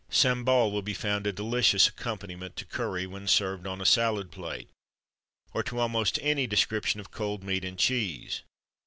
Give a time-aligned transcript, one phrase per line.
[0.09, 4.67] "Sambal" will be found a delicious accompaniment to curry when served on a salad plate
[5.53, 8.41] or to almost any description of cold meat and cheese.